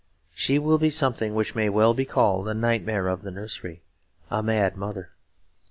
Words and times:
She 0.33 0.57
will 0.57 0.79
be 0.79 0.89
something 0.89 1.35
which 1.35 1.53
may 1.53 1.69
well 1.69 1.93
be 1.93 2.05
called 2.05 2.47
a 2.47 2.55
nightmare 2.55 3.07
of 3.07 3.21
the 3.21 3.29
nursery; 3.29 3.83
a 4.31 4.41
mad 4.41 4.75
mother. 4.75 5.11